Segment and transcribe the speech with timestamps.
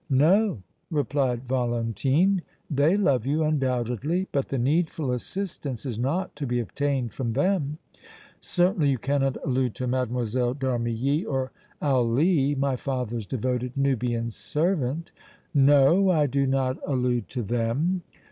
[0.09, 2.41] "No," replied Valentine.
[2.71, 7.77] "They love you, undoubtedly, but the needful assistance is not to be obtained from them."
[8.39, 10.55] "Certainly you cannot allude to Mlle.
[10.55, 11.51] d' Armilly or
[11.83, 15.11] Ali, my father's devoted Nubian servant?"
[15.53, 18.01] "No, I do not allude to them!"